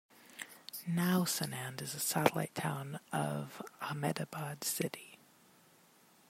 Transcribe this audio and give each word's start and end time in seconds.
Now, 0.87 1.25
Sanand 1.25 1.79
is 1.79 1.93
a 1.93 1.99
satellite 1.99 2.55
town 2.55 2.99
of 3.13 3.61
Ahmedabad 3.83 4.63
city. 4.63 5.19